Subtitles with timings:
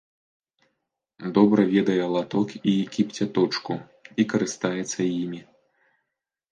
[1.35, 3.73] Добра ведае латок і кіпцяточку
[4.23, 5.41] і карыстаецца імі.